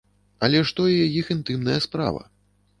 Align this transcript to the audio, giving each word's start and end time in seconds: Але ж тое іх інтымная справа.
Але 0.47 0.61
ж 0.69 0.75
тое 0.79 1.03
іх 1.19 1.31
інтымная 1.37 1.79
справа. 1.89 2.21